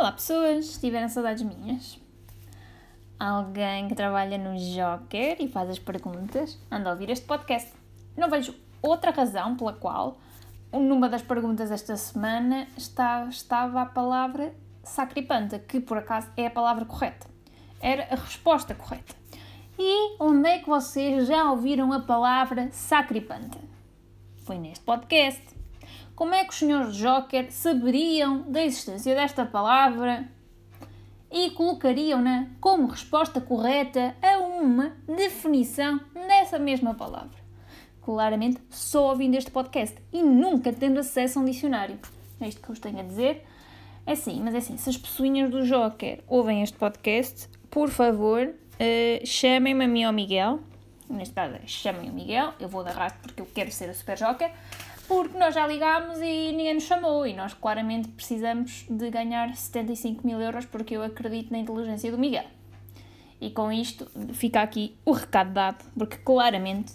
Olá 0.00 0.12
pessoas, 0.12 0.78
tiveram 0.78 1.10
saudades 1.10 1.42
minhas? 1.42 2.00
Alguém 3.18 3.86
que 3.86 3.94
trabalha 3.94 4.38
no 4.38 4.56
Joker 4.56 5.36
e 5.38 5.46
faz 5.46 5.68
as 5.68 5.78
perguntas 5.78 6.58
anda 6.70 6.88
a 6.88 6.92
ouvir 6.94 7.10
este 7.10 7.26
podcast. 7.26 7.70
Não 8.16 8.30
vejo 8.30 8.54
outra 8.80 9.10
razão 9.10 9.58
pela 9.58 9.74
qual 9.74 10.16
numa 10.72 11.06
das 11.06 11.20
perguntas 11.20 11.70
esta 11.70 11.98
semana 11.98 12.66
está, 12.78 13.26
estava 13.26 13.82
a 13.82 13.84
palavra 13.84 14.54
sacripanta, 14.82 15.58
que 15.58 15.78
por 15.78 15.98
acaso 15.98 16.30
é 16.34 16.46
a 16.46 16.50
palavra 16.50 16.86
correta. 16.86 17.26
Era 17.78 18.04
a 18.10 18.14
resposta 18.14 18.74
correta. 18.74 19.14
E 19.78 20.16
onde 20.18 20.48
é 20.48 20.60
que 20.60 20.66
vocês 20.66 21.28
já 21.28 21.50
ouviram 21.50 21.92
a 21.92 22.00
palavra 22.00 22.70
sacripanta? 22.72 23.58
Foi 24.46 24.56
neste 24.56 24.82
podcast. 24.82 25.59
Como 26.20 26.34
é 26.34 26.44
que 26.44 26.50
os 26.50 26.58
senhores 26.58 26.94
Joker 26.96 27.50
saberiam 27.50 28.42
da 28.42 28.62
existência 28.62 29.14
desta 29.14 29.46
palavra 29.46 30.28
e 31.32 31.48
colocariam-na 31.52 32.48
como 32.60 32.88
resposta 32.88 33.40
correta 33.40 34.14
a 34.20 34.36
uma 34.36 34.92
definição 35.06 35.98
dessa 36.12 36.58
mesma 36.58 36.92
palavra? 36.92 37.38
Claramente 38.02 38.60
só 38.68 39.08
ouvindo 39.08 39.34
este 39.34 39.50
podcast 39.50 39.96
e 40.12 40.22
nunca 40.22 40.74
tendo 40.74 41.00
acesso 41.00 41.38
a 41.38 41.42
um 41.42 41.46
dicionário. 41.46 41.98
É 42.38 42.48
isto 42.48 42.60
que 42.60 42.68
eu 42.68 42.74
vos 42.74 42.80
tenho 42.80 43.00
a 43.00 43.02
dizer. 43.02 43.46
É 44.04 44.12
assim, 44.12 44.42
mas 44.42 44.54
é 44.54 44.58
assim, 44.58 44.76
se 44.76 44.90
as 44.90 44.98
pessoinhas 44.98 45.50
do 45.50 45.64
Joker 45.64 46.22
ouvem 46.28 46.62
este 46.62 46.76
podcast, 46.76 47.48
por 47.70 47.88
favor, 47.88 48.46
uh, 48.46 49.26
chamem-me 49.26 49.86
a 49.86 49.88
mim 49.88 50.04
ao 50.04 50.12
Miguel. 50.12 50.60
Neste 51.08 51.34
caso, 51.34 51.56
chamem 51.64 52.10
o 52.10 52.12
Miguel. 52.12 52.52
Eu 52.60 52.68
vou 52.68 52.84
dar 52.84 52.92
rastro 52.92 53.22
porque 53.22 53.40
eu 53.40 53.46
quero 53.46 53.72
ser 53.72 53.88
o 53.88 53.94
Super 53.94 54.18
Joker 54.18 54.52
porque 55.10 55.36
nós 55.36 55.52
já 55.52 55.66
ligámos 55.66 56.18
e 56.18 56.52
ninguém 56.52 56.74
nos 56.74 56.84
chamou 56.84 57.26
e 57.26 57.34
nós 57.34 57.52
claramente 57.52 58.06
precisamos 58.10 58.86
de 58.88 59.10
ganhar 59.10 59.52
75 59.52 60.24
mil 60.24 60.40
euros 60.40 60.66
porque 60.66 60.96
eu 60.96 61.02
acredito 61.02 61.50
na 61.50 61.58
inteligência 61.58 62.12
do 62.12 62.16
Miguel. 62.16 62.44
E 63.40 63.50
com 63.50 63.72
isto 63.72 64.06
fica 64.32 64.62
aqui 64.62 64.96
o 65.04 65.10
recado 65.10 65.52
dado, 65.52 65.84
porque 65.98 66.16
claramente 66.18 66.92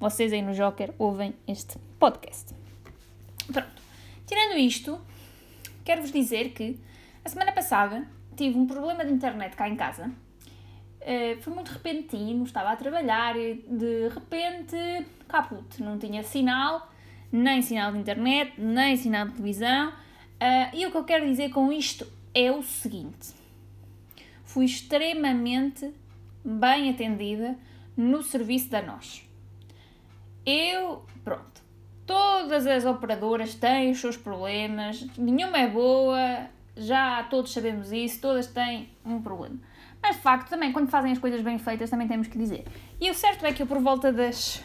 vocês 0.00 0.32
aí 0.32 0.42
no 0.42 0.54
Joker 0.54 0.92
ouvem 0.98 1.36
este 1.46 1.78
podcast. 2.00 2.52
Pronto. 3.52 3.80
Tirando 4.26 4.58
isto, 4.58 5.00
quero-vos 5.84 6.10
dizer 6.10 6.50
que 6.50 6.80
a 7.24 7.28
semana 7.28 7.52
passada 7.52 8.08
tive 8.36 8.58
um 8.58 8.66
problema 8.66 9.04
de 9.04 9.12
internet 9.12 9.54
cá 9.54 9.68
em 9.68 9.76
casa. 9.76 10.10
Uh, 11.00 11.40
foi 11.40 11.54
muito 11.54 11.68
repentino, 11.68 12.42
estava 12.42 12.70
a 12.70 12.76
trabalhar 12.76 13.36
e 13.36 13.64
de 13.68 14.08
repente 14.08 15.06
caput, 15.28 15.80
não 15.80 15.96
tinha 15.96 16.24
sinal 16.24 16.95
nem 17.30 17.62
sinal 17.62 17.92
de 17.92 17.98
internet, 17.98 18.52
nem 18.58 18.96
sinal 18.96 19.26
de 19.26 19.32
televisão. 19.32 19.88
Uh, 19.90 20.76
e 20.76 20.86
o 20.86 20.90
que 20.90 20.96
eu 20.96 21.04
quero 21.04 21.26
dizer 21.26 21.50
com 21.50 21.72
isto 21.72 22.06
é 22.34 22.50
o 22.50 22.62
seguinte: 22.62 23.34
fui 24.44 24.64
extremamente 24.64 25.92
bem 26.44 26.90
atendida 26.90 27.56
no 27.96 28.22
serviço 28.22 28.70
da 28.70 28.82
nós. 28.82 29.22
Eu, 30.44 31.04
pronto, 31.24 31.60
todas 32.06 32.66
as 32.66 32.84
operadoras 32.84 33.54
têm 33.54 33.90
os 33.90 34.00
seus 34.00 34.16
problemas, 34.16 35.04
nenhuma 35.18 35.58
é 35.58 35.68
boa, 35.68 36.46
já 36.76 37.24
todos 37.24 37.52
sabemos 37.52 37.90
isso, 37.90 38.20
todas 38.20 38.46
têm 38.46 38.88
um 39.04 39.20
problema. 39.20 39.58
Mas 40.00 40.16
de 40.16 40.22
facto, 40.22 40.50
também 40.50 40.72
quando 40.72 40.88
fazem 40.88 41.10
as 41.10 41.18
coisas 41.18 41.40
bem 41.40 41.58
feitas, 41.58 41.90
também 41.90 42.06
temos 42.06 42.28
que 42.28 42.38
dizer. 42.38 42.64
E 43.00 43.10
o 43.10 43.14
certo 43.14 43.44
é 43.44 43.52
que 43.52 43.62
eu, 43.62 43.66
por 43.66 43.80
volta 43.80 44.12
das 44.12 44.62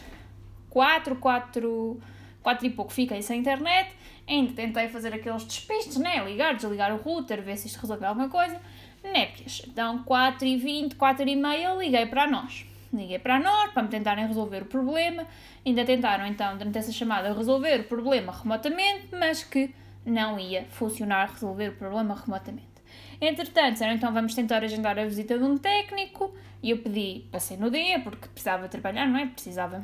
4, 0.70 1.16
4 1.16 2.00
quatro 2.42 2.66
e 2.66 2.70
pouco 2.70 2.92
fiquei 2.92 3.22
sem 3.22 3.40
internet, 3.40 3.90
ainda 4.28 4.52
tentei 4.52 4.88
fazer 4.88 5.14
aqueles 5.14 5.44
despistes, 5.44 5.96
né? 5.96 6.24
Ligar, 6.24 6.54
desligar 6.54 6.92
o 6.92 6.96
router, 6.96 7.42
ver 7.42 7.56
se 7.56 7.68
isto 7.68 7.80
resolveu 7.80 8.08
alguma 8.08 8.28
coisa. 8.28 8.60
Népias. 9.02 9.62
Então, 9.66 10.02
4 10.04 10.46
e 10.46 10.56
20, 10.56 10.94
4 10.94 11.28
e 11.28 11.36
meia, 11.36 11.74
liguei 11.74 12.06
para 12.06 12.26
nós. 12.26 12.66
Liguei 12.92 13.18
para 13.18 13.40
nós, 13.40 13.72
para 13.72 13.82
me 13.82 13.88
tentarem 13.88 14.26
resolver 14.26 14.62
o 14.62 14.66
problema. 14.66 15.26
Ainda 15.64 15.84
tentaram, 15.84 16.26
então, 16.26 16.56
durante 16.58 16.78
essa 16.78 16.92
chamada, 16.92 17.32
resolver 17.32 17.80
o 17.80 17.84
problema 17.84 18.32
remotamente, 18.32 19.08
mas 19.12 19.42
que 19.42 19.74
não 20.04 20.38
ia 20.38 20.66
funcionar 20.70 21.30
resolver 21.32 21.70
o 21.70 21.76
problema 21.76 22.14
remotamente. 22.14 22.72
Entretanto, 23.20 23.72
disseram, 23.72 23.94
então 23.94 24.12
vamos 24.12 24.34
tentar 24.34 24.64
agendar 24.64 24.98
a 24.98 25.04
visita 25.04 25.38
de 25.38 25.44
um 25.44 25.56
técnico. 25.56 26.34
E 26.62 26.70
eu 26.70 26.78
pedi, 26.78 27.24
passei 27.30 27.56
no 27.56 27.70
dia, 27.70 28.00
porque 28.00 28.28
precisava 28.28 28.68
trabalhar, 28.68 29.06
não 29.06 29.18
é? 29.18 29.26
Precisava 29.26 29.82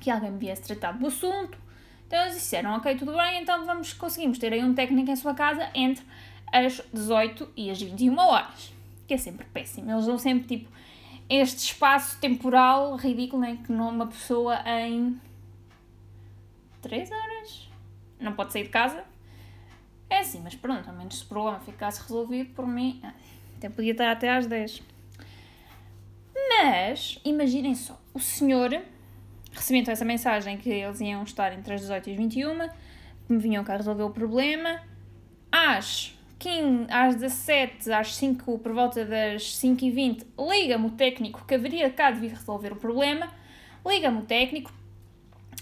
que 0.00 0.10
alguém 0.10 0.30
me 0.30 0.38
viesse 0.38 0.62
tratar 0.62 0.92
do 0.92 1.06
assunto. 1.06 1.58
Então 2.06 2.20
eles 2.22 2.34
disseram, 2.34 2.74
ok, 2.76 2.96
tudo 2.96 3.12
bem, 3.12 3.42
então 3.42 3.66
vamos, 3.66 3.92
conseguimos 3.92 4.38
ter 4.38 4.52
aí 4.52 4.64
um 4.64 4.74
técnico 4.74 5.10
em 5.10 5.16
sua 5.16 5.34
casa 5.34 5.68
entre 5.74 6.04
as 6.52 6.80
18 6.92 7.50
e 7.56 7.70
as 7.70 7.80
21 7.80 8.16
horas. 8.16 8.72
Que 9.06 9.14
é 9.14 9.18
sempre 9.18 9.46
péssimo. 9.46 9.90
Eles 9.90 10.06
dão 10.06 10.18
sempre, 10.18 10.58
tipo, 10.58 10.70
este 11.28 11.58
espaço 11.72 12.18
temporal 12.18 12.96
ridículo 12.96 13.44
em 13.44 13.56
que 13.56 13.70
uma 13.70 14.06
pessoa 14.06 14.58
em 14.66 15.20
3 16.80 17.10
horas 17.10 17.68
não 18.18 18.32
pode 18.32 18.52
sair 18.52 18.64
de 18.64 18.70
casa. 18.70 19.04
É 20.10 20.20
assim, 20.20 20.40
mas 20.42 20.54
pronto, 20.54 20.88
ao 20.88 20.96
menos 20.96 21.18
se 21.18 21.24
o 21.24 21.28
problema 21.28 21.60
ficasse 21.60 22.00
resolvido 22.00 22.54
por 22.54 22.66
mim, 22.66 23.00
ah, 23.04 23.12
até 23.58 23.68
podia 23.68 23.92
estar 23.92 24.10
até 24.10 24.30
às 24.30 24.46
10. 24.46 24.82
Mas, 26.34 27.20
imaginem 27.24 27.74
só, 27.74 28.00
o 28.14 28.18
senhor 28.18 28.80
recebi 29.58 29.80
então 29.80 29.92
essa 29.92 30.04
mensagem 30.04 30.56
que 30.56 30.70
eles 30.70 31.00
iam 31.00 31.22
estar 31.22 31.52
entre 31.52 31.74
as 31.74 31.80
18 31.82 32.08
e 32.08 32.12
as 32.12 32.18
21, 32.18 32.58
que 33.26 33.32
me 33.32 33.38
vinham 33.38 33.62
cá 33.64 33.76
resolver 33.76 34.02
o 34.02 34.10
problema. 34.10 34.80
Às 35.50 36.16
15, 36.38 36.86
às 36.90 37.14
17, 37.16 37.92
às 37.92 38.16
5, 38.16 38.58
por 38.58 38.72
volta 38.72 39.04
das 39.04 39.56
5 39.56 39.84
e 39.84 39.90
20, 39.90 40.26
liga-me 40.38 40.86
o 40.86 40.90
técnico 40.90 41.44
que 41.46 41.54
haveria 41.54 41.90
cá 41.90 42.10
de 42.10 42.20
vir 42.20 42.30
resolver 42.30 42.72
o 42.72 42.76
problema. 42.76 43.28
Liga-me 43.86 44.18
o 44.18 44.22
técnico 44.22 44.72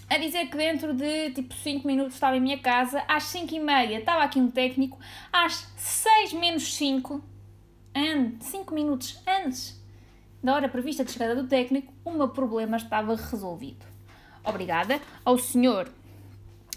a 0.08 0.18
dizer 0.18 0.48
que 0.48 0.56
dentro 0.56 0.94
de 0.94 1.30
tipo 1.30 1.54
5 1.54 1.86
minutos 1.86 2.14
estava 2.14 2.36
em 2.36 2.40
minha 2.40 2.58
casa. 2.58 3.02
Às 3.08 3.24
5 3.24 3.54
e 3.54 3.60
meia 3.60 3.98
estava 3.98 4.22
aqui 4.22 4.38
um 4.38 4.50
técnico. 4.50 4.98
Às 5.32 5.72
6 5.76 6.32
menos 6.34 6.74
5, 6.74 7.22
5 8.40 8.74
minutos 8.74 9.20
antes 9.26 9.75
da 10.46 10.54
hora 10.54 10.68
prevista 10.68 11.04
de 11.04 11.10
chegada 11.10 11.34
do 11.34 11.48
técnico, 11.48 11.92
o 12.04 12.12
meu 12.12 12.28
problema 12.28 12.76
estava 12.76 13.16
resolvido. 13.16 13.84
Obrigada 14.44 15.00
ao 15.24 15.36
senhor 15.36 15.90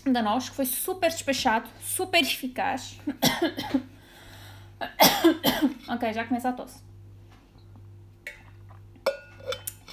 da 0.03 0.23
nós, 0.23 0.49
que 0.49 0.55
foi 0.55 0.65
super 0.65 1.11
despachado, 1.11 1.69
super 1.79 2.19
eficaz. 2.19 2.99
ok, 5.87 6.11
já 6.11 6.25
começa 6.25 6.49
a 6.49 6.53
tosse. 6.53 6.81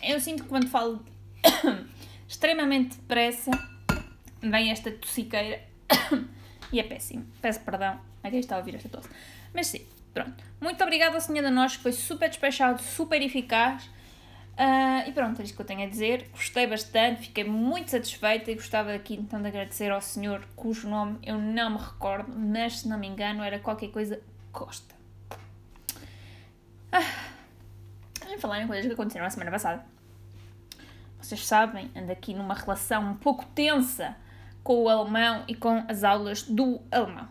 Eu 0.02 0.18
sinto 0.20 0.44
que 0.44 0.48
quando 0.48 0.68
falo 0.68 1.04
extremamente 2.26 2.96
depressa, 2.96 3.50
vem 4.40 4.70
esta 4.70 4.90
tossiqueira 4.90 5.62
e 6.72 6.80
é 6.80 6.82
péssimo. 6.82 7.26
Peço 7.42 7.60
perdão 7.60 8.00
a 8.22 8.30
quem 8.30 8.40
está 8.40 8.54
a 8.54 8.58
ouvir 8.60 8.76
esta 8.76 8.88
tosse. 8.88 9.10
Mas 9.52 9.66
sim, 9.66 9.86
Pronto. 10.16 10.42
Muito 10.58 10.82
obrigada 10.82 11.14
ao 11.14 11.20
senhor 11.20 11.42
da 11.42 11.50
nós, 11.50 11.76
que 11.76 11.82
foi 11.82 11.92
super 11.92 12.30
despachado, 12.30 12.80
super 12.80 13.20
eficaz. 13.20 13.84
Uh, 13.84 15.06
e 15.06 15.12
pronto, 15.12 15.42
é 15.42 15.44
isto 15.44 15.54
que 15.54 15.60
eu 15.60 15.66
tenho 15.66 15.82
a 15.82 15.86
dizer. 15.86 16.30
Gostei 16.32 16.66
bastante, 16.66 17.20
fiquei 17.20 17.44
muito 17.44 17.90
satisfeita 17.90 18.50
e 18.50 18.54
gostava 18.54 18.94
aqui 18.94 19.12
então 19.12 19.42
de 19.42 19.48
agradecer 19.48 19.90
ao 19.90 20.00
senhor 20.00 20.42
cujo 20.56 20.88
nome 20.88 21.18
eu 21.22 21.36
não 21.36 21.72
me 21.72 21.76
recordo, 21.76 22.32
mas 22.34 22.78
se 22.78 22.88
não 22.88 22.98
me 22.98 23.06
engano 23.06 23.42
era 23.42 23.58
qualquer 23.58 23.88
coisa 23.88 24.18
Costa. 24.52 24.94
Ah, 26.90 27.02
vamos 28.24 28.40
falar 28.40 28.62
em 28.62 28.66
coisas 28.66 28.86
que 28.86 28.92
aconteceram 28.94 29.24
na 29.26 29.30
semana 29.30 29.50
passada. 29.50 29.84
Vocês 31.20 31.46
sabem, 31.46 31.90
ando 31.94 32.10
aqui 32.10 32.32
numa 32.32 32.54
relação 32.54 33.10
um 33.10 33.16
pouco 33.16 33.44
tensa 33.54 34.16
com 34.64 34.84
o 34.84 34.88
alemão 34.88 35.44
e 35.46 35.54
com 35.54 35.84
as 35.86 36.04
aulas 36.04 36.42
do 36.42 36.80
alemão. 36.90 37.28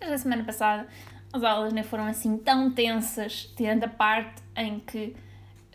Mas 0.00 0.10
na 0.10 0.18
semana 0.18 0.42
passada 0.42 0.88
as 1.32 1.42
aulas 1.42 1.72
nem 1.72 1.84
foram 1.84 2.04
assim 2.04 2.36
tão 2.38 2.70
tensas, 2.70 3.52
tirando 3.56 3.84
a 3.84 3.88
parte 3.88 4.42
em 4.56 4.80
que 4.80 5.14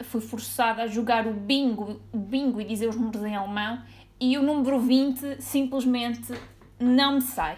fui 0.03 0.21
forçada 0.21 0.83
a 0.83 0.87
jogar 0.87 1.27
o 1.27 1.33
bingo, 1.33 2.01
o 2.11 2.17
bingo 2.17 2.59
e 2.59 2.65
dizer 2.65 2.89
os 2.89 2.95
números 2.95 3.23
em 3.23 3.35
alemão 3.35 3.81
e 4.19 4.37
o 4.37 4.41
número 4.41 4.79
20 4.79 5.41
simplesmente 5.41 6.33
não 6.79 7.15
me 7.15 7.21
sai. 7.21 7.57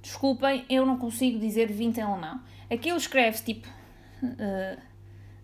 Desculpem, 0.00 0.64
eu 0.68 0.84
não 0.84 0.98
consigo 0.98 1.38
dizer 1.38 1.70
20 1.70 1.98
em 1.98 2.02
alemão. 2.02 2.40
Aquilo 2.70 2.96
escreve-se 2.96 3.44
tipo 3.44 3.68
uh, 4.22 4.80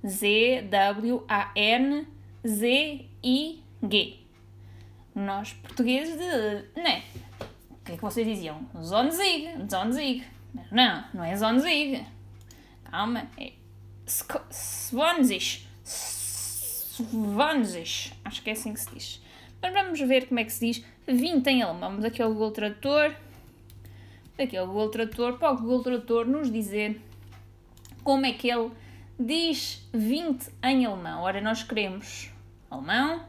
Z, 0.07 0.69
W, 0.71 1.25
A, 1.29 1.53
N, 1.55 2.07
Z, 2.47 3.07
I, 3.23 3.63
G. 3.83 4.17
Nós 5.15 5.53
portugueses 5.53 6.17
de. 6.17 6.81
né? 6.81 7.03
O 7.71 7.85
que 7.85 7.93
é 7.93 7.97
que 7.97 8.03
vocês 8.03 8.27
diziam? 8.27 8.61
Zonzig, 8.83 9.49
Zonzig. 9.71 10.25
Não, 10.71 11.05
não 11.15 11.25
é 11.25 11.37
Zonzig. 11.37 12.07
Calma, 12.85 13.29
é 13.39 13.53
Swanzig. 14.07 15.67
Swanzig. 16.95 18.13
Acho 18.25 18.43
que 18.43 18.51
é 18.51 18.53
assim 18.53 18.73
que 18.75 18.81
se 18.81 18.91
diz. 18.95 19.23
Mas 19.63 19.73
vamos 19.73 20.01
ver 20.01 20.27
como 20.27 20.41
é 20.41 20.45
que 20.45 20.53
se 20.53 20.67
diz 20.67 20.85
20 21.07 21.47
em 21.47 21.63
alemão. 21.63 21.91
Vamos 21.91 22.05
aqui 22.05 22.23
ao 22.23 22.33
Google 22.33 22.51
Tradutor. 22.51 23.15
daqui 24.37 24.57
ao 24.57 24.67
Google 24.67 24.91
Tradutor 24.91 25.39
para 25.39 25.53
o 25.53 25.57
Google 25.57 25.83
Tradutor 25.83 26.27
nos 26.27 26.51
dizer 26.51 27.01
como 28.03 28.27
é 28.27 28.33
que 28.33 28.51
ele 28.51 28.71
diz 29.19 29.87
20 29.93 30.51
em 30.65 30.87
alemão. 30.87 31.23
Ora, 31.23 31.41
nós 31.41 31.63
queremos 31.63 32.31
alemão 32.71 33.25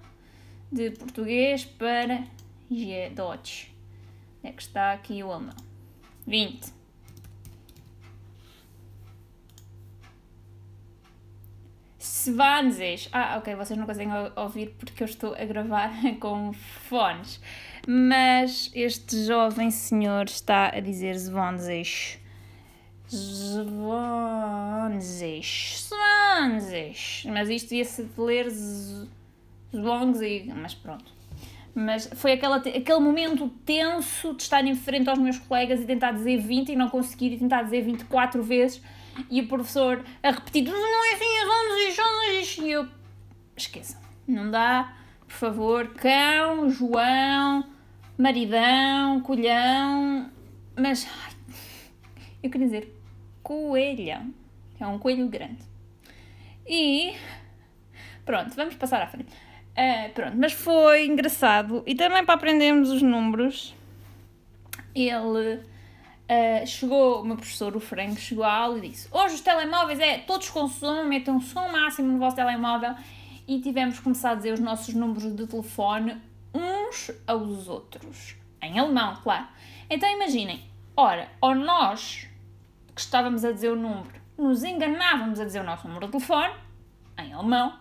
de 0.72 0.92
português 0.92 1.66
para 1.66 2.24
Deutsch. 2.70 3.68
É 4.44 4.52
que 4.52 4.62
está 4.62 4.94
aqui 4.94 5.22
o 5.22 5.32
alemão. 5.32 5.56
20. 6.26 6.81
Svanzes. 12.22 13.10
Ah, 13.12 13.38
ok, 13.40 13.56
vocês 13.56 13.80
não 13.80 13.88
conseguem 13.88 14.14
ouvir 14.36 14.76
porque 14.78 15.02
eu 15.02 15.06
estou 15.06 15.34
a 15.34 15.44
gravar 15.44 15.92
com 16.22 16.54
fones. 16.54 17.42
Mas 17.88 18.70
este 18.76 19.26
jovem 19.26 19.72
senhor 19.72 20.26
está 20.26 20.68
a 20.68 20.80
dizer 20.80 21.16
Svanzes. 21.16 22.20
Svanzes. 23.08 23.88
Svanzes. 25.88 27.24
Mas 27.26 27.50
isto 27.50 27.70
devia-se 27.70 28.08
ler 28.16 28.52
Svanzes. 29.72 30.46
Mas 30.46 30.76
pronto. 30.76 31.12
Mas 31.74 32.08
foi 32.16 32.34
aquela, 32.34 32.58
aquele 32.58 33.00
momento 33.00 33.50
tenso 33.66 34.36
de 34.36 34.44
estar 34.44 34.64
em 34.64 34.76
frente 34.76 35.10
aos 35.10 35.18
meus 35.18 35.40
colegas 35.40 35.82
e 35.82 35.86
tentar 35.86 36.12
dizer 36.12 36.38
20 36.38 36.70
e 36.74 36.76
não 36.76 36.88
conseguir 36.88 37.34
e 37.34 37.40
tentar 37.40 37.64
dizer 37.64 37.82
24 37.82 38.44
vezes 38.44 38.80
e 39.30 39.42
o 39.42 39.48
professor 39.48 40.04
a 40.24 40.32
repetir 40.32 40.64
não 40.66 41.06
é 41.06 41.14
assim, 41.14 41.46
vamos 41.46 42.60
e 42.60 42.62
e 42.62 42.72
eu 42.72 42.88
esqueçam, 43.56 44.00
não 44.28 44.50
dá, 44.50 44.96
por 45.28 45.34
favor, 45.34 45.88
cão, 45.96 46.70
João, 46.70 47.66
maridão, 48.18 49.22
colhão, 49.22 50.30
mas 50.78 51.08
ai, 51.26 51.34
eu 52.44 52.50
queria 52.50 52.68
dizer 52.68 53.02
coelhão, 53.44 54.34
é 54.80 54.88
um 54.88 54.98
coelho 54.98 55.28
grande. 55.28 55.62
E 56.66 57.14
pronto, 58.26 58.56
vamos 58.56 58.76
passar 58.76 59.02
à 59.02 59.08
frente. 59.08 59.32
Uh, 59.72 60.12
pronto, 60.14 60.38
mas 60.38 60.54
foi 60.54 61.06
engraçado 61.06 61.84
e 61.86 61.96
também 61.96 62.26
para 62.26 62.36
aprendermos 62.36 62.90
os 62.90 63.02
números. 63.02 63.76
Ele 64.94 65.62
uh, 66.32 66.66
chegou, 66.66 67.22
o 67.22 67.26
meu 67.26 67.36
professor, 67.36 67.76
o 67.76 67.80
Frank, 67.80 68.16
chegou 68.20 68.44
à 68.44 68.54
aula 68.54 68.78
e 68.78 68.90
disse: 68.90 69.08
Hoje 69.12 69.36
os 69.36 69.42
telemóveis 69.42 70.00
é 70.00 70.20
todos 70.20 70.50
com 70.50 70.68
som, 70.68 71.04
metam 71.04 71.42
som 71.42 71.68
máximo 71.70 72.12
no 72.12 72.20
vosso 72.20 72.36
telemóvel. 72.36 72.96
E 73.48 73.60
tivemos 73.60 73.98
que 73.98 74.04
começar 74.04 74.32
a 74.32 74.36
dizer 74.36 74.54
os 74.54 74.60
nossos 74.60 74.94
números 74.94 75.36
de 75.36 75.46
telefone 75.46 76.22
uns 76.54 77.12
aos 77.28 77.68
outros. 77.68 78.36
Em 78.62 78.80
alemão, 78.80 79.18
claro. 79.24 79.48
Então 79.90 80.10
imaginem, 80.10 80.64
ora, 80.96 81.28
ou 81.42 81.54
nós 81.56 82.28
que 82.96 83.02
estávamos 83.02 83.44
a 83.44 83.52
dizer 83.52 83.72
o 83.72 83.76
número, 83.76 84.22
nos 84.38 84.64
enganávamos 84.64 85.40
a 85.40 85.46
dizer 85.46 85.60
o 85.60 85.64
nosso 85.64 85.88
número 85.88 86.06
de 86.06 86.12
telefone, 86.12 86.54
em 87.18 87.34
alemão, 87.34 87.74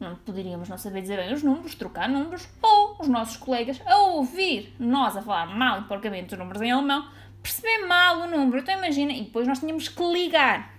não 0.00 0.14
poderíamos 0.16 0.68
não 0.68 0.76
saber 0.76 1.02
dizer 1.02 1.16
bem 1.16 1.32
os 1.32 1.42
números, 1.42 1.74
trocar 1.74 2.08
números, 2.08 2.48
ou 2.62 2.96
os 3.00 3.08
nossos 3.08 3.36
colegas, 3.36 3.80
a 3.86 3.96
ouvir 3.98 4.74
nós 4.78 5.16
a 5.16 5.22
falar 5.22 5.46
mal 5.46 5.80
e 5.80 5.84
porcamente 5.84 6.34
os 6.34 6.38
números 6.38 6.62
em 6.62 6.70
alemão, 6.70 7.08
perceber 7.46 7.86
mal 7.86 8.22
o 8.22 8.26
número. 8.26 8.58
Então 8.58 8.76
imagina, 8.76 9.12
e 9.12 9.22
depois 9.22 9.46
nós 9.46 9.60
tínhamos 9.60 9.88
que 9.88 10.02
ligar, 10.02 10.74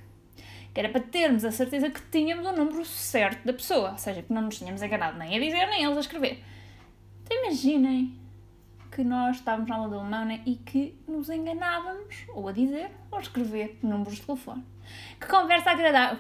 que 0.74 0.80
era 0.80 0.90
para 0.90 1.02
termos 1.02 1.46
a 1.46 1.52
certeza 1.52 1.90
que 1.90 2.02
tínhamos 2.12 2.46
o 2.46 2.52
número 2.52 2.84
certo 2.84 3.46
da 3.46 3.54
pessoa, 3.54 3.92
ou 3.92 3.98
seja, 3.98 4.22
que 4.22 4.34
não 4.34 4.44
nos 4.44 4.58
tínhamos 4.58 4.82
enganado 4.82 5.18
nem 5.18 5.36
a 5.36 5.40
dizer 5.40 5.66
nem 5.68 5.84
eles 5.84 5.98
a 5.98 6.02
escrever. 6.02 6.44
Então 7.24 7.46
imaginem 7.46 8.14
que 8.92 9.04
nós 9.04 9.38
estávamos 9.38 9.70
na 9.70 9.76
aula 9.76 9.90
de 9.90 9.96
alemão 9.96 10.26
né, 10.26 10.42
e 10.46 10.56
que 10.56 10.98
nos 11.08 11.30
enganávamos, 11.30 12.26
ou 12.30 12.48
a 12.48 12.52
dizer, 12.52 12.90
ou 13.12 13.18
a 13.18 13.22
escrever 13.22 13.78
números 13.82 14.16
de 14.16 14.22
telefone. 14.24 14.64
Que 15.20 15.28
conversa 15.28 15.72
agradável. 15.72 16.18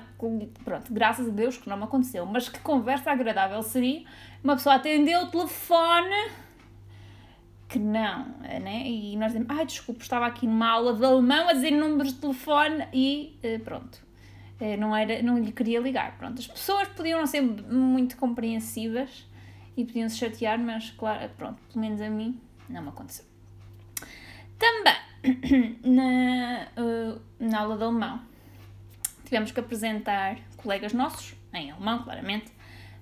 Pronto, 0.64 0.94
graças 0.94 1.28
a 1.28 1.32
Deus 1.32 1.58
que 1.58 1.70
não 1.70 1.78
me 1.78 1.86
aconteceu, 1.86 2.26
mas 2.26 2.50
que 2.50 2.60
conversa 2.60 3.12
agradável 3.12 3.62
seria 3.64 4.06
uma 4.44 4.56
pessoa 4.56 4.76
atender 4.76 5.18
o 5.18 5.28
telefone 5.28 6.30
que 7.68 7.80
não, 7.80 8.26
né? 8.40 8.88
E 8.88 9.16
nós 9.18 9.34
dizemos, 9.34 9.50
ai, 9.50 9.66
desculpe, 9.66 10.02
estava 10.02 10.26
aqui 10.26 10.48
numa 10.48 10.70
aula 10.70 10.94
de 10.94 11.04
alemão 11.04 11.50
a 11.50 11.54
dizer 11.54 11.72
números 11.72 12.14
de 12.14 12.20
telefone 12.20 12.88
e 12.94 13.38
eh, 13.44 13.58
pronto. 13.60 14.02
Eh, 14.60 14.78
não, 14.78 14.96
era, 14.96 15.22
não 15.22 15.38
lhe 15.38 15.52
queria 15.52 15.80
ligar. 15.80 16.18
Pronto, 16.18 16.40
as 16.40 16.48
pessoas 16.48 16.88
podiam 16.90 17.20
não 17.20 17.28
ser 17.28 17.42
muito 17.42 18.16
compreensivas 18.18 19.26
e 19.76 19.84
podiam 19.84 20.08
se 20.10 20.18
chatear, 20.18 20.58
mas 20.58 20.92
claro, 20.92 21.30
pronto, 21.38 21.60
pelo 21.72 21.82
menos 21.82 22.02
a 22.02 22.10
mim 22.10 22.40
não 22.70 22.82
me 22.82 22.90
aconteceu. 22.90 23.26
Também 24.58 25.78
na, 25.84 26.68
uh, 26.82 27.22
na 27.40 27.60
aula 27.60 27.78
de 27.78 27.84
alemão 27.84 28.22
tivemos 29.26 29.52
que 29.52 29.60
apresentar 29.60 30.38
colegas 30.56 30.94
nossos, 30.94 31.36
em 31.54 31.70
alemão, 31.70 32.04
claramente, 32.04 32.52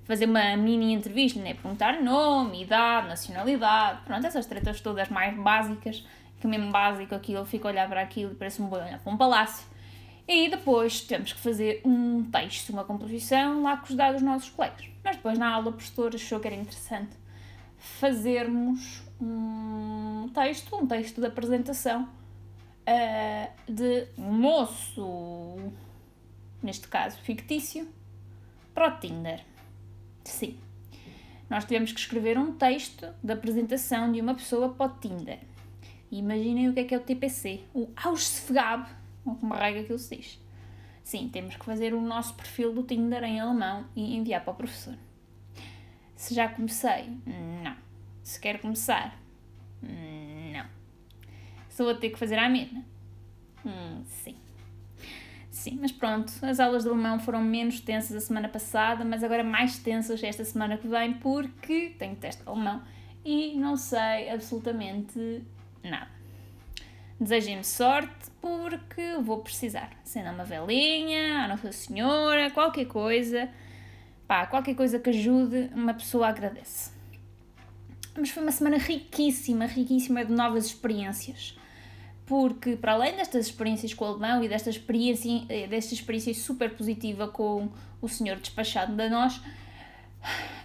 fazer 0.05 0.25
uma 0.25 0.55
mini 0.55 0.93
entrevista, 0.93 1.39
né? 1.39 1.53
perguntar 1.53 2.01
nome, 2.01 2.63
idade, 2.63 3.07
nacionalidade, 3.07 4.01
pronto, 4.05 4.25
essas 4.25 4.45
tretas 4.45 4.79
todas 4.79 5.09
mais 5.09 5.35
básicas, 5.37 6.05
que 6.39 6.47
mesmo 6.47 6.71
básico 6.71 7.13
aquilo, 7.13 7.45
fica 7.45 7.67
a 7.67 7.71
olhar 7.71 7.89
para 7.89 8.01
aquilo 8.01 8.31
e 8.31 8.35
parece 8.35 8.61
um 8.61 8.67
boi 8.67 8.81
olhar 8.81 8.99
para 8.99 9.11
um 9.11 9.17
palácio. 9.17 9.65
E 10.27 10.49
depois 10.49 11.01
temos 11.01 11.33
que 11.33 11.39
fazer 11.39 11.81
um 11.85 12.23
texto, 12.23 12.69
uma 12.69 12.83
composição 12.83 13.61
lá 13.61 13.77
com 13.77 13.85
os 13.85 13.95
dados 13.95 14.21
dos 14.21 14.23
nossos 14.23 14.49
colegas. 14.49 14.87
Mas 15.03 15.17
depois 15.17 15.37
na 15.37 15.53
aula 15.53 15.69
o 15.69 15.73
professor 15.73 16.13
achou 16.15 16.39
que 16.39 16.47
era 16.47 16.55
interessante 16.55 17.15
fazermos 17.77 19.03
um 19.21 20.29
texto, 20.33 20.75
um 20.75 20.87
texto 20.87 21.21
de 21.21 21.27
apresentação 21.27 22.09
uh, 22.87 23.71
de 23.71 24.07
moço 24.17 25.57
neste 26.65 26.87
caso 26.87 27.17
fictício, 27.19 27.87
para 28.73 28.87
o 28.87 28.99
Tinder. 28.99 29.41
Sim. 30.25 30.57
Nós 31.49 31.63
tivemos 31.63 31.91
que 31.91 31.99
escrever 31.99 32.37
um 32.37 32.53
texto 32.53 33.07
de 33.23 33.31
apresentação 33.31 34.11
de 34.11 34.19
uma 34.19 34.33
pessoa 34.33 34.69
para 34.69 34.91
o 34.91 34.99
Tinder. 34.99 35.39
Imaginem 36.11 36.69
o 36.69 36.73
que 36.73 36.79
é 36.79 36.83
que 36.83 36.95
é 36.95 36.97
o 36.97 37.01
TPC, 37.01 37.61
o 37.73 37.89
Ausfgab, 37.95 38.89
ou 39.25 39.35
como 39.35 39.53
raiga 39.53 39.83
que 39.83 39.91
ele 39.91 39.99
se 39.99 40.15
diz. 40.15 40.39
Sim, 41.03 41.29
temos 41.29 41.55
que 41.55 41.65
fazer 41.65 41.93
o 41.93 42.01
nosso 42.01 42.33
perfil 42.33 42.73
do 42.73 42.83
Tinder 42.83 43.23
em 43.23 43.39
alemão 43.39 43.85
e 43.95 44.15
enviar 44.15 44.43
para 44.43 44.53
o 44.53 44.55
professor. 44.55 44.95
Se 46.15 46.33
já 46.33 46.47
comecei? 46.47 47.09
Não. 47.63 47.75
Se 48.23 48.39
quer 48.39 48.59
começar? 48.59 49.19
Não. 49.81 50.65
Se 51.69 51.83
vou 51.83 51.93
ter 51.93 52.09
que 52.09 52.17
fazer 52.17 52.39
a 52.39 52.49
mesma? 52.49 52.83
Hum, 53.65 54.03
sim. 54.05 54.35
Sim, 55.55 55.79
mas 55.81 55.93
pronto, 55.93 56.33
as 56.41 56.59
aulas 56.59 56.83
de 56.83 56.89
alemão 56.89 57.17
foram 57.17 57.41
menos 57.41 57.79
tensas 57.79 58.13
a 58.13 58.19
semana 58.19 58.49
passada, 58.49 59.05
mas 59.05 59.23
agora 59.23 59.41
mais 59.41 59.79
tensas 59.79 60.21
esta 60.21 60.43
semana 60.43 60.77
que 60.77 60.85
vem 60.85 61.13
porque 61.13 61.95
tenho 61.97 62.13
teste 62.17 62.43
de 62.43 62.49
alemão 62.49 62.83
e 63.23 63.55
não 63.55 63.77
sei 63.77 64.29
absolutamente 64.29 65.45
nada. 65.81 66.11
Desejem-me 67.17 67.63
sorte 67.63 68.29
porque 68.41 69.15
vou 69.23 69.39
precisar. 69.39 69.91
Sendo 70.03 70.29
uma 70.31 70.43
velhinha, 70.43 71.45
a 71.45 71.47
Nossa 71.47 71.71
Senhora, 71.71 72.51
qualquer 72.51 72.85
coisa, 72.85 73.49
pá, 74.27 74.45
qualquer 74.45 74.75
coisa 74.75 74.99
que 74.99 75.09
ajude, 75.09 75.71
uma 75.73 75.93
pessoa 75.93 76.27
agradece. 76.27 76.91
Mas 78.13 78.29
foi 78.29 78.43
uma 78.43 78.51
semana 78.51 78.77
riquíssima, 78.77 79.67
riquíssima 79.67 80.25
de 80.25 80.33
novas 80.33 80.65
experiências 80.65 81.57
porque 82.25 82.75
para 82.75 82.93
além 82.93 83.15
destas 83.15 83.45
experiências 83.45 83.93
com 83.93 84.05
o 84.05 84.07
alemão 84.07 84.43
e 84.43 84.49
desta 84.49 84.69
experiência, 84.69 85.45
eh, 85.49 85.67
desta 85.67 85.93
experiência 85.93 86.33
super 86.33 86.71
positiva 86.75 87.27
com 87.27 87.69
o 88.01 88.09
senhor 88.09 88.37
despachado 88.37 88.95
da 88.95 89.09
nós, 89.09 89.39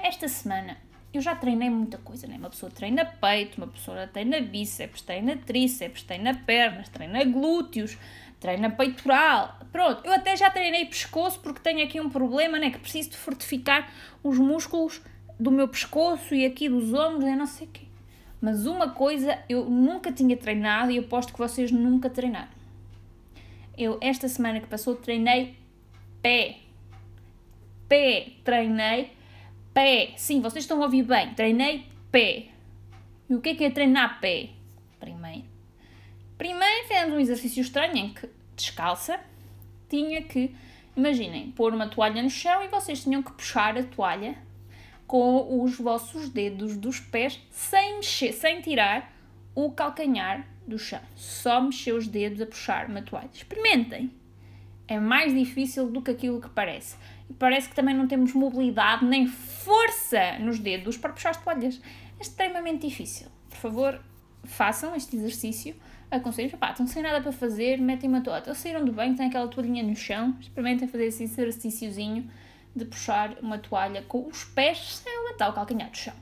esta 0.01 0.27
semana 0.29 0.77
eu 1.13 1.21
já 1.21 1.35
treinei 1.35 1.69
muita 1.69 1.99
coisa, 1.99 2.27
né? 2.27 2.37
Uma 2.37 2.51
pessoa 2.51 2.71
treina 2.71 3.05
peito, 3.05 3.59
uma 3.59 3.67
pessoa 3.67 4.07
treina 4.07 4.41
bíceps, 4.41 5.03
treina 5.03 5.37
tríceps, 5.37 6.03
treina 6.05 6.35
pernas, 6.35 6.89
treina 6.89 7.25
glúteos, 7.25 7.99
treina 8.39 8.71
peitoral. 8.71 9.59
Pronto, 9.73 10.07
eu 10.07 10.13
até 10.13 10.37
já 10.37 10.49
treinei 10.51 10.87
pescoço 10.87 11.41
porque 11.41 11.61
tenho 11.61 11.85
aqui 11.85 12.01
um 12.01 12.09
problema, 12.09 12.59
né? 12.59 12.71
Que 12.71 12.79
preciso 12.79 13.11
de 13.11 13.17
fortificar 13.17 13.93
os 14.23 14.39
músculos 14.39 15.03
do 15.39 15.51
meu 15.51 15.67
pescoço 15.67 16.35
e 16.35 16.47
aqui 16.47 16.69
dos 16.69 16.95
ombros, 16.95 17.25
e 17.25 17.35
não 17.35 17.47
sei 17.47 17.67
o 17.67 17.71
quê. 17.71 17.90
Mas 18.41 18.67
uma 18.67 18.91
coisa 18.91 19.39
eu 19.49 19.69
nunca 19.69 20.11
tinha 20.11 20.37
treinado 20.37 20.91
e 20.91 20.97
eu 20.97 21.03
aposto 21.03 21.33
que 21.33 21.39
vocês 21.39 21.71
nunca 21.71 22.09
treinaram. 22.09 22.49
Eu, 23.77 23.99
esta 24.01 24.29
semana 24.29 24.61
que 24.61 24.67
passou, 24.67 24.95
treinei 24.97 25.57
pé. 26.23 26.57
Pé. 27.89 28.33
Treinei 28.43 29.13
pé. 29.75 30.13
Sim, 30.17 30.41
vocês 30.41 30.65
estão 30.65 30.81
a 30.81 30.85
ouvir 30.85 31.03
bem. 31.03 31.35
Treinei 31.35 31.87
pé. 32.11 32.47
E 33.29 33.35
o 33.35 33.41
que 33.41 33.51
é 33.51 33.55
que 33.55 33.65
é 33.65 33.71
treinar 33.71 34.21
pé? 34.21 34.51
Primeiro. 34.99 35.45
Primeiro 36.37 36.89
fizemos 36.89 37.15
um 37.15 37.21
exercício 37.21 37.61
estranho 37.61 37.97
em 37.97 38.15
que, 38.15 38.29
descalça, 38.57 39.21
tinha 39.89 40.23
que, 40.23 40.55
imaginem, 40.97 41.51
pôr 41.51 41.75
uma 41.75 41.87
toalha 41.87 42.23
no 42.23 42.31
chão 42.31 42.65
e 42.65 42.69
vocês 42.69 43.03
tinham 43.03 43.23
que 43.23 43.33
puxar 43.33 43.77
a 43.77 43.83
toalha 43.83 44.37
com 45.11 45.65
os 45.65 45.77
vossos 45.77 46.29
dedos 46.29 46.77
dos 46.77 47.01
pés 47.01 47.41
sem 47.51 47.97
mexer, 47.97 48.33
sem 48.33 48.61
tirar 48.61 49.13
o 49.57 49.73
calcanhar 49.73 50.47
do 50.65 50.79
chão. 50.79 51.01
Só 51.17 51.61
mexer 51.61 51.95
os 51.95 52.07
dedos 52.07 52.41
a 52.41 52.47
puxar 52.47 52.89
uma 52.89 53.03
toalha. 53.03 53.29
Experimentem. 53.35 54.13
É 54.87 55.01
mais 55.01 55.35
difícil 55.35 55.91
do 55.91 56.01
que 56.01 56.13
aquilo 56.13 56.41
que 56.41 56.49
parece. 56.51 56.95
E 57.29 57.33
parece 57.33 57.69
que 57.69 57.75
também 57.75 57.93
não 57.93 58.07
temos 58.07 58.33
mobilidade 58.35 59.05
nem 59.05 59.27
força 59.27 60.39
nos 60.39 60.61
dedos 60.61 60.97
para 60.97 61.13
puxar 61.13 61.31
as 61.31 61.43
toalhas. 61.43 61.81
É 62.17 62.23
extremamente 62.23 62.87
difícil. 62.87 63.27
Por 63.49 63.57
favor, 63.57 64.01
façam 64.45 64.95
este 64.95 65.17
exercício. 65.17 65.75
Aconselho, 66.09 66.57
pá, 66.57 66.71
estão 66.71 66.87
sem 66.87 67.03
nada 67.03 67.21
para 67.21 67.33
fazer, 67.33 67.81
metem 67.81 68.09
uma 68.09 68.21
toalha. 68.21 68.45
Ou 68.47 68.55
saíram 68.55 68.85
do 68.85 68.93
banho, 68.93 69.17
têm 69.17 69.27
aquela 69.27 69.49
toalhinha 69.49 69.83
no 69.83 69.97
chão, 69.97 70.37
experimentem 70.41 70.87
fazer 70.87 71.07
esse 71.07 71.25
exercíciozinho 71.25 72.31
de 72.75 72.85
puxar 72.85 73.37
uma 73.41 73.59
toalha 73.59 74.03
com 74.03 74.27
os 74.27 74.45
pés 74.45 74.97
sem 74.97 75.25
levantar 75.25 75.51
o 75.51 75.53
calcanhar 75.53 75.91
do 75.91 75.97
chão. 75.97 76.15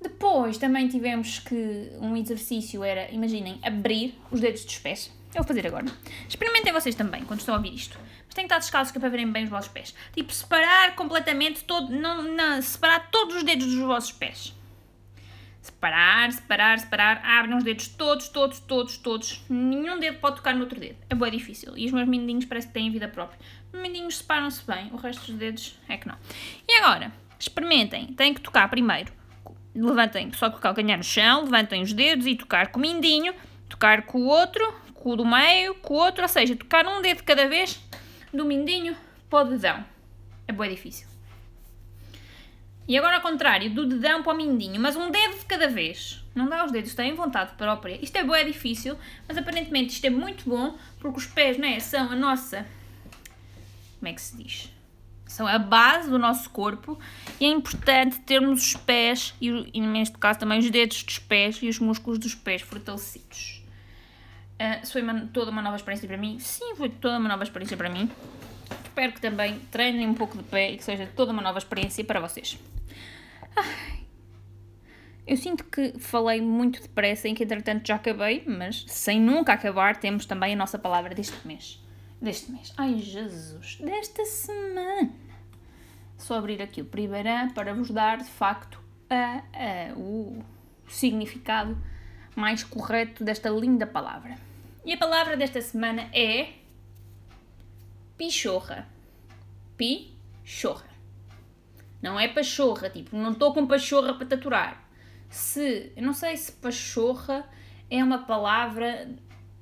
Depois 0.00 0.58
também 0.58 0.88
tivemos 0.88 1.40
que 1.40 1.90
um 2.00 2.16
exercício 2.16 2.84
era, 2.84 3.10
imaginem, 3.10 3.58
abrir 3.62 4.18
os 4.30 4.40
dedos 4.40 4.64
dos 4.64 4.78
pés. 4.78 5.12
Eu 5.34 5.42
vou 5.42 5.44
fazer 5.44 5.66
agora. 5.66 5.86
Experimentem 6.28 6.72
vocês 6.72 6.94
também, 6.94 7.24
quando 7.24 7.40
estão 7.40 7.54
a 7.54 7.58
ouvir 7.58 7.74
isto. 7.74 7.98
Mas 8.26 8.34
têm 8.34 8.44
que 8.44 8.46
estar 8.46 8.58
descalços 8.58 8.92
que 8.92 8.98
é 8.98 9.00
para 9.00 9.10
verem 9.10 9.30
bem 9.30 9.44
os 9.44 9.50
vossos 9.50 9.70
pés. 9.70 9.94
Tipo, 10.14 10.32
separar 10.32 10.94
completamente 10.94 11.64
todo, 11.64 11.90
não, 11.90 12.22
não, 12.22 12.62
separar 12.62 13.10
todos 13.10 13.36
os 13.36 13.42
dedos 13.42 13.66
dos 13.66 13.80
vossos 13.80 14.12
pés. 14.12 14.54
Separar, 15.60 16.32
separar, 16.32 16.78
separar. 16.78 17.22
Abrem 17.24 17.56
os 17.56 17.64
dedos 17.64 17.88
todos, 17.88 18.28
todos, 18.28 18.60
todos, 18.60 18.96
todos. 18.96 19.44
Nenhum 19.50 19.98
dedo 19.98 20.18
pode 20.18 20.36
tocar 20.36 20.54
no 20.54 20.62
outro 20.62 20.80
dedo. 20.80 20.96
É 21.10 21.14
bem 21.14 21.30
difícil. 21.30 21.76
E 21.76 21.84
os 21.84 21.92
meus 21.92 22.08
mindinhos 22.08 22.46
parece 22.46 22.68
que 22.68 22.72
têm 22.72 22.90
vida 22.90 23.08
própria. 23.08 23.38
Os 23.72 23.80
mindinhos 23.80 24.18
separam-se 24.18 24.64
bem, 24.66 24.90
o 24.92 24.96
resto 24.96 25.26
dos 25.26 25.36
dedos 25.36 25.78
é 25.88 25.96
que 25.96 26.08
não. 26.08 26.16
E 26.66 26.82
agora, 26.82 27.12
experimentem. 27.38 28.06
Têm 28.14 28.34
que 28.34 28.40
tocar 28.40 28.68
primeiro. 28.68 29.12
Levantem 29.74 30.32
só 30.32 30.50
com 30.50 30.56
o 30.56 30.60
calcanhar 30.60 30.98
no 30.98 31.04
chão, 31.04 31.44
levantem 31.44 31.82
os 31.82 31.92
dedos 31.92 32.26
e 32.26 32.34
tocar 32.34 32.68
com 32.68 32.78
o 32.78 32.82
mindinho, 32.82 33.34
tocar 33.68 34.02
com 34.02 34.18
o 34.18 34.26
outro, 34.26 34.74
com 34.94 35.10
o 35.10 35.16
do 35.16 35.24
meio, 35.24 35.74
com 35.76 35.94
o 35.94 35.98
outro, 35.98 36.22
ou 36.22 36.28
seja, 36.28 36.56
tocar 36.56 36.86
um 36.86 37.00
dedo 37.00 37.22
cada 37.22 37.48
vez 37.48 37.80
do 38.32 38.44
mindinho 38.44 38.96
para 39.30 39.46
o 39.46 39.50
dedão. 39.50 39.84
É 40.46 40.52
bem 40.52 40.70
difícil. 40.70 41.06
E 42.88 42.96
agora 42.96 43.16
ao 43.16 43.22
contrário, 43.22 43.70
do 43.70 43.84
dedão 43.84 44.22
para 44.22 44.32
o 44.32 44.36
mindinho, 44.36 44.80
mas 44.80 44.96
um 44.96 45.10
dedo 45.10 45.38
de 45.38 45.44
cada 45.44 45.68
vez. 45.68 46.24
Não 46.34 46.48
dá 46.48 46.64
os 46.64 46.72
dedos, 46.72 46.94
têm 46.94 47.14
vontade 47.14 47.52
própria. 47.56 48.02
Isto 48.02 48.16
é 48.16 48.24
bem 48.24 48.46
difícil, 48.46 48.96
mas 49.28 49.36
aparentemente 49.36 49.92
isto 49.92 50.04
é 50.06 50.10
muito 50.10 50.48
bom, 50.48 50.76
porque 50.98 51.18
os 51.18 51.26
pés 51.26 51.58
né, 51.58 51.78
são 51.80 52.10
a 52.10 52.16
nossa... 52.16 52.66
Como 53.98 54.08
é 54.08 54.12
que 54.12 54.20
se 54.20 54.36
diz? 54.36 54.72
São 55.26 55.46
a 55.46 55.58
base 55.58 56.08
do 56.08 56.18
nosso 56.18 56.48
corpo 56.50 56.98
e 57.38 57.44
é 57.44 57.48
importante 57.48 58.18
termos 58.20 58.62
os 58.62 58.74
pés, 58.74 59.34
e, 59.40 59.70
e 59.74 59.80
neste 59.80 60.16
caso 60.16 60.38
também 60.38 60.58
os 60.58 60.70
dedos 60.70 61.02
dos 61.02 61.18
pés 61.18 61.58
e 61.62 61.68
os 61.68 61.78
músculos 61.78 62.18
dos 62.18 62.34
pés 62.34 62.62
fortalecidos. 62.62 63.62
Uh, 64.54 64.86
foi 64.86 65.02
uma, 65.02 65.26
toda 65.32 65.50
uma 65.50 65.62
nova 65.62 65.76
experiência 65.76 66.08
para 66.08 66.16
mim. 66.16 66.38
Sim, 66.40 66.74
foi 66.74 66.88
toda 66.88 67.18
uma 67.18 67.28
nova 67.28 67.44
experiência 67.44 67.76
para 67.76 67.90
mim. 67.90 68.10
Espero 68.84 69.12
que 69.12 69.20
também 69.20 69.58
treinem 69.70 70.08
um 70.08 70.14
pouco 70.14 70.36
de 70.36 70.44
pé 70.44 70.72
e 70.72 70.76
que 70.78 70.84
seja 70.84 71.06
toda 71.14 71.30
uma 71.30 71.42
nova 71.42 71.58
experiência 71.58 72.02
para 72.04 72.20
vocês. 72.20 72.58
Ai. 73.54 73.98
Eu 75.26 75.36
sinto 75.36 75.62
que 75.64 75.98
falei 75.98 76.40
muito 76.40 76.80
depressa 76.80 77.28
em 77.28 77.34
que 77.34 77.44
entretanto 77.44 77.86
já 77.86 77.96
acabei, 77.96 78.42
mas 78.46 78.84
sem 78.88 79.20
nunca 79.20 79.52
acabar, 79.52 79.94
temos 79.96 80.24
também 80.24 80.54
a 80.54 80.56
nossa 80.56 80.78
palavra 80.78 81.14
deste 81.14 81.46
mês. 81.46 81.78
Deste 82.20 82.50
mês. 82.50 82.72
Ai 82.76 82.98
Jesus, 82.98 83.76
desta 83.76 84.24
semana. 84.24 85.12
Só 86.16 86.36
abrir 86.36 86.60
aqui 86.60 86.80
o 86.80 86.84
primeiro 86.84 87.28
para 87.54 87.72
vos 87.72 87.90
dar 87.90 88.18
de 88.18 88.28
facto 88.28 88.80
a, 89.08 89.42
a, 89.52 89.94
o 89.96 90.44
significado 90.88 91.78
mais 92.34 92.64
correto 92.64 93.22
desta 93.22 93.48
linda 93.50 93.86
palavra. 93.86 94.36
E 94.84 94.92
a 94.92 94.96
palavra 94.96 95.36
desta 95.36 95.60
semana 95.60 96.08
é 96.12 96.54
pichorra. 98.16 98.88
Pichorra. 99.76 100.88
Não 102.02 102.18
é 102.18 102.28
pachorra, 102.28 102.90
tipo, 102.90 103.16
não 103.16 103.32
estou 103.32 103.52
com 103.52 103.66
pachorra 103.66 104.14
para 104.14 104.26
tatuar. 104.26 104.88
Se, 105.28 105.92
eu 105.96 106.02
não 106.02 106.12
sei 106.12 106.36
se 106.36 106.52
pachorra 106.52 107.48
é 107.90 108.02
uma 108.02 108.18
palavra 108.18 109.08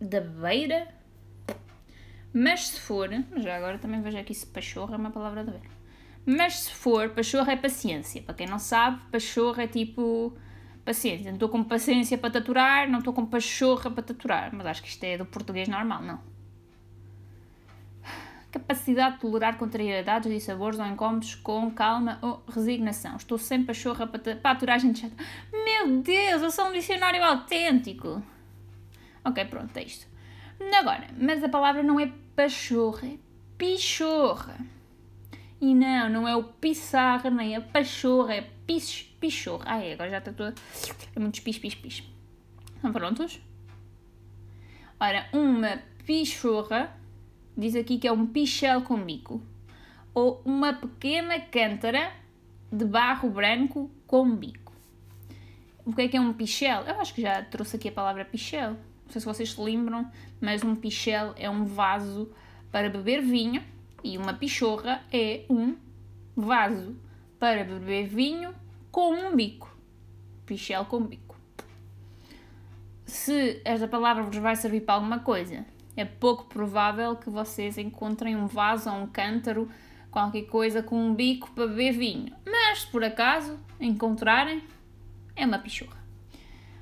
da 0.00 0.20
beira, 0.20 0.88
mas 2.38 2.68
se 2.68 2.80
for, 2.80 3.08
já 3.38 3.56
agora 3.56 3.78
também 3.78 4.02
vejo 4.02 4.18
aqui 4.18 4.34
se 4.34 4.46
pachorra 4.46 4.94
é 4.94 4.98
uma 4.98 5.10
palavra 5.10 5.42
da 5.42 5.52
beira. 5.52 5.70
Mas 6.26 6.60
se 6.60 6.72
for, 6.72 7.08
pachorra 7.10 7.52
é 7.52 7.56
paciência. 7.56 8.20
Para 8.20 8.34
quem 8.34 8.46
não 8.46 8.58
sabe, 8.58 9.00
pachorra 9.10 9.62
é 9.62 9.66
tipo 9.66 10.36
paciência. 10.84 11.26
Não 11.26 11.36
estou 11.36 11.48
com 11.48 11.64
paciência 11.64 12.18
para 12.18 12.30
tatuar, 12.30 12.90
não 12.90 12.98
estou 12.98 13.14
com 13.14 13.24
pachorra 13.24 13.90
para 13.90 14.02
tatuar. 14.02 14.54
Mas 14.54 14.66
acho 14.66 14.82
que 14.82 14.88
isto 14.88 15.02
é 15.04 15.16
do 15.16 15.24
português 15.24 15.66
normal, 15.66 16.02
não 16.02 16.36
capacidade 18.58 19.16
de 19.16 19.20
tolerar 19.20 19.58
contrariedades 19.58 20.30
e 20.30 20.40
sabores 20.40 20.78
ou 20.78 20.86
incómodos 20.86 21.34
com 21.34 21.70
calma 21.70 22.18
ou 22.22 22.42
resignação. 22.48 23.16
Estou 23.16 23.38
sem 23.38 23.64
pachorra 23.64 24.06
para, 24.06 24.36
para 24.36 24.50
aturar 24.50 24.80
gente 24.80 25.00
chata. 25.00 25.14
Meu 25.52 26.00
Deus, 26.00 26.42
eu 26.42 26.50
sou 26.50 26.66
um 26.66 26.72
dicionário 26.72 27.22
autêntico. 27.22 28.22
Ok, 29.24 29.44
pronto, 29.46 29.76
é 29.76 29.82
isto. 29.82 30.06
Agora, 30.78 31.06
mas 31.18 31.42
a 31.42 31.48
palavra 31.48 31.82
não 31.82 31.98
é 31.98 32.12
pachorra, 32.34 33.06
é 33.06 33.18
pichorra. 33.56 34.58
E 35.60 35.74
não, 35.74 36.08
não 36.10 36.28
é 36.28 36.36
o 36.36 36.44
pissarra, 36.44 37.30
nem 37.30 37.56
a 37.56 37.60
pachorra, 37.60 38.34
é 38.34 38.42
pich, 38.66 39.16
pichorra. 39.18 39.64
Ai, 39.66 39.92
agora 39.92 40.10
já 40.10 40.18
está 40.18 40.32
toda... 40.32 40.54
É 41.14 41.18
muito 41.18 41.40
pis, 41.42 41.58
pis, 41.58 41.74
pis. 41.74 42.02
Estão 42.74 42.92
prontos? 42.92 43.40
Ora, 45.00 45.26
uma 45.32 45.80
pichorra 46.04 46.94
diz 47.56 47.74
aqui 47.74 47.98
que 47.98 48.06
é 48.06 48.12
um 48.12 48.26
pichel 48.26 48.82
com 48.82 49.02
bico, 49.02 49.42
ou 50.12 50.42
uma 50.44 50.74
pequena 50.74 51.40
cântara 51.40 52.12
de 52.70 52.84
barro 52.84 53.30
branco 53.30 53.90
com 54.06 54.36
bico. 54.36 54.72
O 55.84 55.92
que 55.94 56.02
é 56.02 56.08
que 56.08 56.16
é 56.16 56.20
um 56.20 56.32
pichel? 56.32 56.82
Eu 56.82 57.00
acho 57.00 57.14
que 57.14 57.22
já 57.22 57.42
trouxe 57.42 57.76
aqui 57.76 57.88
a 57.88 57.92
palavra 57.92 58.24
pichel. 58.24 58.76
Não 59.06 59.12
sei 59.12 59.20
se 59.20 59.26
vocês 59.26 59.52
se 59.52 59.60
lembram, 59.60 60.10
mas 60.40 60.62
um 60.62 60.74
pichel 60.74 61.32
é 61.36 61.48
um 61.48 61.64
vaso 61.64 62.30
para 62.70 62.90
beber 62.90 63.22
vinho 63.22 63.62
e 64.02 64.18
uma 64.18 64.34
pichorra 64.34 65.02
é 65.12 65.44
um 65.48 65.76
vaso 66.36 66.96
para 67.38 67.64
beber 67.64 68.06
vinho 68.06 68.54
com 68.90 69.12
um 69.14 69.34
bico. 69.34 69.74
Pichel 70.44 70.84
com 70.84 71.00
bico. 71.00 71.36
Se 73.04 73.60
esta 73.64 73.86
palavra 73.86 74.24
vos 74.24 74.36
vai 74.36 74.56
servir 74.56 74.80
para 74.80 74.96
alguma 74.96 75.20
coisa, 75.20 75.64
é 75.96 76.04
pouco 76.04 76.44
provável 76.46 77.16
que 77.16 77.30
vocês 77.30 77.78
encontrem 77.78 78.36
um 78.36 78.46
vaso 78.46 78.90
ou 78.90 78.96
um 78.96 79.06
cântaro, 79.06 79.70
qualquer 80.10 80.42
coisa 80.42 80.82
com 80.82 80.98
um 80.98 81.14
bico 81.14 81.50
para 81.52 81.68
beber 81.68 81.92
vinho. 81.92 82.34
Mas 82.44 82.80
se 82.80 82.86
por 82.88 83.04
acaso 83.04 83.58
encontrarem, 83.80 84.62
é 85.34 85.46
uma 85.46 85.58
pichorra. 85.58 86.05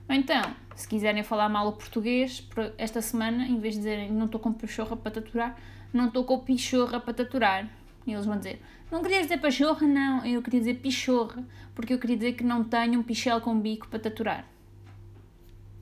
Então, 0.09 0.55
se 0.75 0.87
quiserem 0.87 1.23
falar 1.23 1.49
mal 1.49 1.69
o 1.69 1.73
português, 1.73 2.47
esta 2.77 3.01
semana, 3.01 3.47
em 3.47 3.59
vez 3.59 3.75
de 3.75 3.81
dizerem 3.81 4.13
não 4.13 4.27
estou 4.27 4.41
com 4.41 4.53
pichorra 4.53 4.97
para 4.97 5.11
tatuar, 5.11 5.57
não 5.93 6.09
estou 6.09 6.25
com 6.25 6.39
pichorra 6.39 7.01
para 7.01 7.15
tatuar. 7.15 7.69
E 8.07 8.13
eles 8.13 8.27
vão 8.27 8.37
dizer, 8.37 8.63
não 8.91 9.03
queria 9.03 9.23
dizer 9.23 9.39
pachorra, 9.39 9.87
não, 9.87 10.25
eu 10.27 10.43
queria 10.43 10.61
dizer 10.61 10.75
pichorra, 10.75 11.43
porque 11.75 11.95
eu 11.95 11.99
queria 11.99 12.17
dizer 12.17 12.33
que 12.35 12.45
não 12.45 12.63
tenho 12.65 13.01
um 13.01 13.03
pichel 13.03 13.41
com 13.41 13.59
bico 13.59 13.89
para 13.89 13.99
tatuar. 13.99 14.47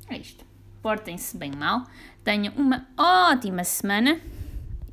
É 0.08 0.16
isto 0.16 0.52
portem-se 0.82 1.36
bem 1.36 1.52
mal, 1.52 1.86
tenham 2.24 2.52
uma 2.56 2.86
ótima 2.98 3.64
semana 3.64 4.20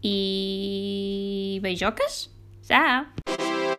e 0.03 1.59
beijocas. 1.61 2.29
Tchau! 2.61 3.48